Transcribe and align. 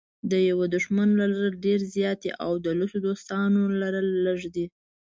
د 0.31 0.33
یوه 0.49 0.65
دښمن 0.75 1.09
لرل 1.19 1.47
ډېر 1.65 1.79
زیات 1.95 2.17
دي 2.23 2.31
او 2.45 2.51
د 2.63 2.65
سلو 2.79 2.97
دوستانو 3.07 3.61
لرل 3.81 4.07
لږ 4.25 4.39
دي. 4.55 4.65